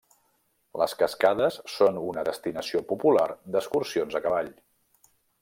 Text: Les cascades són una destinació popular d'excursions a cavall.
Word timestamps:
Les 0.81 0.95
cascades 1.01 1.59
són 1.73 1.99
una 2.05 2.23
destinació 2.31 2.81
popular 2.93 3.27
d'excursions 3.57 4.19
a 4.21 4.25
cavall. 4.27 4.53